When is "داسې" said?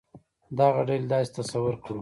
1.13-1.29